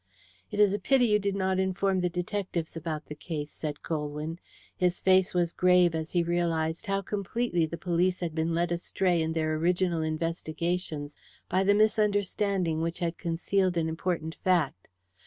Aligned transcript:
"It 0.49 0.59
is 0.59 0.73
a 0.73 0.79
pity 0.79 1.05
you 1.05 1.19
did 1.19 1.35
not 1.35 1.59
inform 1.59 1.99
the 2.01 2.09
detectives 2.09 2.75
about 2.75 3.05
the 3.05 3.13
case," 3.13 3.51
said 3.51 3.83
Colwyn. 3.83 4.39
His 4.75 4.99
face 4.99 5.35
was 5.35 5.53
grave 5.53 5.93
as 5.93 6.11
he 6.13 6.23
realized 6.23 6.87
how 6.87 7.03
completely 7.03 7.67
the 7.67 7.77
police 7.77 8.17
had 8.17 8.33
been 8.33 8.55
led 8.55 8.71
astray 8.71 9.21
in 9.21 9.33
their 9.33 9.53
original 9.53 10.01
investigations 10.01 11.15
by 11.49 11.63
the 11.63 11.75
misunderstanding 11.75 12.81
which 12.81 12.97
had 12.97 13.19
concealed 13.19 13.77
an 13.77 13.87
important 13.87 14.33
fact. 14.43 14.87